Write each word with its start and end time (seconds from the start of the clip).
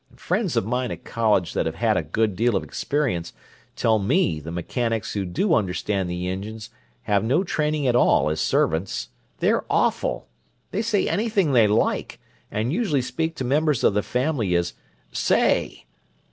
And 0.09 0.19
friends 0.19 0.57
of 0.57 0.65
mine 0.65 0.89
at 0.89 1.03
college 1.03 1.53
that've 1.53 1.75
had 1.75 1.95
a 1.95 2.01
good 2.01 2.35
deal 2.35 2.55
of 2.55 2.63
experience 2.63 3.33
tell 3.75 3.99
me 3.99 4.39
the 4.39 4.49
mechanics 4.51 5.13
who 5.13 5.25
do 5.25 5.53
understand 5.53 6.09
the 6.09 6.27
engines 6.27 6.71
have 7.03 7.23
no 7.23 7.43
training 7.43 7.85
at 7.85 7.95
all 7.95 8.27
as 8.31 8.41
servants. 8.41 9.09
They're 9.41 9.63
awful! 9.69 10.27
They 10.71 10.81
say 10.81 11.07
anything 11.07 11.51
they 11.51 11.67
like, 11.67 12.19
and 12.49 12.73
usually 12.73 13.03
speak 13.03 13.35
to 13.35 13.43
members 13.43 13.83
of 13.83 13.93
the 13.93 14.01
family 14.01 14.55
as 14.55 14.73
'Say! 15.11 15.85